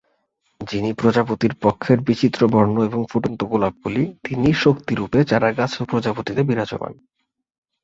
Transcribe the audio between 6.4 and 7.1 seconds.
বিরাজমান।